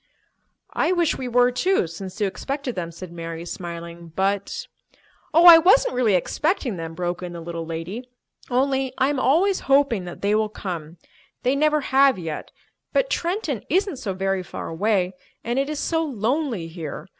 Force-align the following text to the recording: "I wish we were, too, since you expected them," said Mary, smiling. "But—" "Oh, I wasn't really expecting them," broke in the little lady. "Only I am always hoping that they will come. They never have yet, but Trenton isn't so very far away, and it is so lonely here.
"I 0.73 0.91
wish 0.93 1.15
we 1.19 1.27
were, 1.27 1.51
too, 1.51 1.85
since 1.85 2.19
you 2.19 2.25
expected 2.25 2.73
them," 2.73 2.91
said 2.91 3.11
Mary, 3.11 3.45
smiling. 3.45 4.07
"But—" 4.15 4.65
"Oh, 5.31 5.45
I 5.45 5.59
wasn't 5.59 5.93
really 5.93 6.15
expecting 6.15 6.75
them," 6.75 6.95
broke 6.95 7.21
in 7.21 7.33
the 7.33 7.39
little 7.39 7.67
lady. 7.67 8.09
"Only 8.49 8.95
I 8.97 9.09
am 9.09 9.19
always 9.19 9.59
hoping 9.69 10.05
that 10.05 10.23
they 10.23 10.33
will 10.33 10.49
come. 10.49 10.97
They 11.43 11.55
never 11.55 11.81
have 11.81 12.17
yet, 12.17 12.49
but 12.93 13.11
Trenton 13.11 13.63
isn't 13.69 13.97
so 13.97 14.15
very 14.15 14.41
far 14.41 14.69
away, 14.69 15.13
and 15.43 15.59
it 15.59 15.69
is 15.69 15.77
so 15.77 16.03
lonely 16.03 16.67
here. 16.67 17.07